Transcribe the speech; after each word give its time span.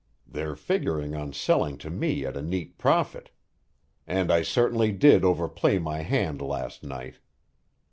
They're 0.25 0.55
figuring 0.55 1.13
on 1.13 1.31
selling 1.31 1.77
to 1.77 1.91
me 1.91 2.25
at 2.25 2.35
a 2.35 2.41
neat 2.41 2.79
profit. 2.79 3.29
And 4.07 4.31
I 4.33 4.41
certainly 4.41 4.91
did 4.91 5.23
overplay 5.23 5.77
my 5.77 5.99
hand 6.01 6.41
last 6.41 6.81
night. 6.83 7.19